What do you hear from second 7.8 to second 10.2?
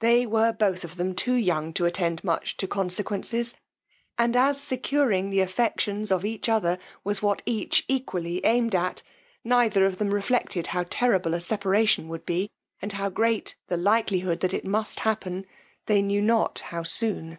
equally aimed at, neither of them